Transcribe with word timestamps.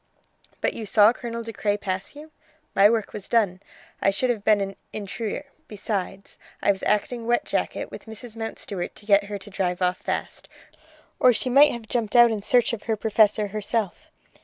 "But 0.61 0.73
you 0.73 0.87
saw 0.87 1.13
Colonel 1.13 1.43
De 1.43 1.53
Craye 1.53 1.77
pass 1.77 2.15
you?" 2.15 2.31
"My 2.73 2.89
work 2.89 3.13
was 3.13 3.29
done; 3.29 3.61
I 4.01 4.09
should 4.09 4.31
have 4.31 4.43
been 4.43 4.59
an 4.59 4.75
intruder. 4.91 5.45
Besides 5.67 6.39
I 6.59 6.71
was 6.71 6.81
acting 6.81 7.27
wet 7.27 7.45
jacket 7.45 7.91
with 7.91 8.05
Mrs. 8.07 8.35
Mountstuart 8.35 8.95
to 8.95 9.05
get 9.05 9.25
her 9.25 9.37
to 9.37 9.49
drive 9.51 9.79
off 9.79 9.97
fast, 9.97 10.49
or 11.19 11.31
she 11.33 11.51
might 11.51 11.71
have 11.71 11.87
jumped 11.87 12.15
out 12.15 12.31
in 12.31 12.41
search 12.41 12.73
of 12.73 12.81
her 12.89 12.95
Professor 12.95 13.49
herself." 13.49 14.09